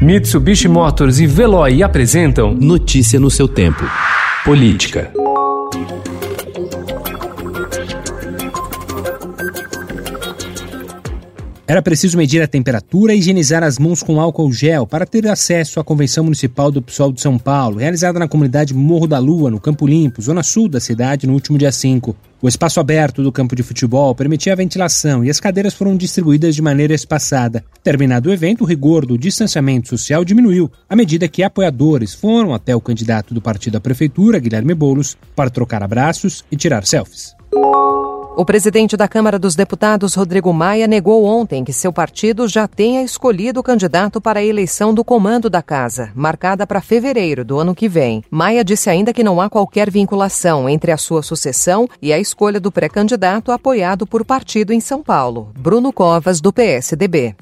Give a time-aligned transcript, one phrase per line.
[0.00, 3.82] Mitsubishi Motors e Veloy apresentam Notícia no seu tempo.
[4.44, 5.10] Política.
[11.66, 15.80] Era preciso medir a temperatura e higienizar as mãos com álcool gel para ter acesso
[15.80, 19.58] à Convenção Municipal do PSOL de São Paulo, realizada na comunidade Morro da Lua, no
[19.58, 22.14] Campo Limpo, zona sul da cidade, no último dia 5.
[22.46, 26.54] O espaço aberto do campo de futebol permitia a ventilação e as cadeiras foram distribuídas
[26.54, 27.64] de maneira espaçada.
[27.82, 32.76] Terminado o evento, o rigor do distanciamento social diminuiu, à medida que apoiadores foram até
[32.76, 37.34] o candidato do partido à prefeitura, Guilherme Boulos, para trocar abraços e tirar selfies.
[38.38, 43.02] O presidente da Câmara dos Deputados, Rodrigo Maia, negou ontem que seu partido já tenha
[43.02, 47.74] escolhido o candidato para a eleição do comando da casa, marcada para fevereiro do ano
[47.74, 48.22] que vem.
[48.30, 52.60] Maia disse ainda que não há qualquer vinculação entre a sua sucessão e a escolha
[52.60, 57.34] do pré-candidato apoiado por partido em São Paulo, Bruno Covas, do PSDB.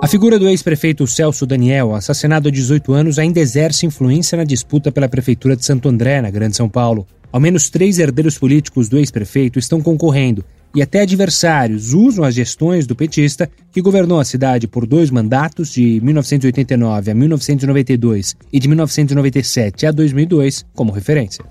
[0.00, 4.92] A figura do ex-prefeito Celso Daniel, assassinado há 18 anos, ainda exerce influência na disputa
[4.92, 7.08] pela Prefeitura de Santo André, na Grande São Paulo.
[7.32, 10.44] Ao menos três herdeiros políticos do ex-prefeito estão concorrendo
[10.74, 15.72] e até adversários usam as gestões do petista, que governou a cidade por dois mandatos,
[15.72, 21.44] de 1989 a 1992 e de 1997 a 2002, como referência.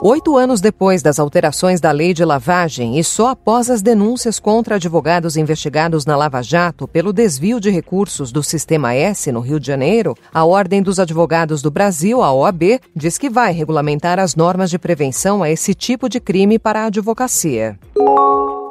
[0.00, 4.76] Oito anos depois das alterações da lei de lavagem e só após as denúncias contra
[4.76, 9.66] advogados investigados na Lava Jato pelo desvio de recursos do Sistema S no Rio de
[9.66, 14.70] Janeiro, a Ordem dos Advogados do Brasil, a OAB, diz que vai regulamentar as normas
[14.70, 17.76] de prevenção a esse tipo de crime para a advocacia.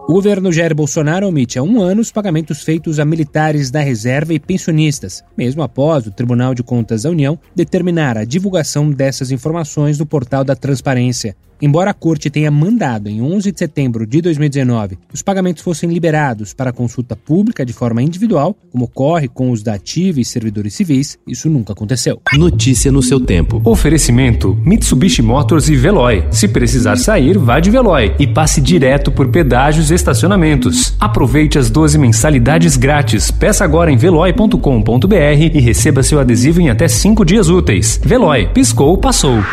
[0.07, 4.33] O governo Jair Bolsonaro omite há um ano os pagamentos feitos a militares da reserva
[4.33, 9.99] e pensionistas, mesmo após o Tribunal de Contas da União determinar a divulgação dessas informações
[9.99, 11.35] no portal da Transparência.
[11.61, 16.53] Embora a corte tenha mandado em 11 de setembro de 2019 os pagamentos fossem liberados
[16.53, 21.17] para consulta pública de forma individual, como ocorre com os da ativa e servidores civis,
[21.27, 22.21] isso nunca aconteceu.
[22.33, 23.61] Notícia no seu tempo.
[23.63, 26.25] Oferecimento: Mitsubishi Motors e Veloy.
[26.31, 30.95] Se precisar sair, vá de Veloy e passe direto por pedágios e estacionamentos.
[30.99, 33.31] Aproveite as 12 mensalidades grátis.
[33.31, 35.15] Peça agora em veloy.com.br
[35.53, 37.99] e receba seu adesivo em até 5 dias úteis.
[38.03, 39.43] Veloy, piscou, passou.